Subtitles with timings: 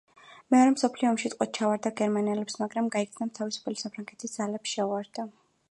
[0.53, 5.33] მეორე მსოფლიო ომში ტყვედ ჩაუვარდა გერმანელებს, მაგრამ გაიქცა და თავისუფალი საფრანგეთის ძალებს შეუერთდა.